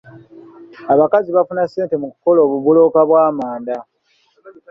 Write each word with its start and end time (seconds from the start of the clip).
Abakazi 0.93 1.29
bafuna 1.37 1.63
ssente 1.67 1.95
mu 2.01 2.07
kukola 2.13 2.39
obubulooka 2.45 2.99
bw'amanda. 3.09 3.75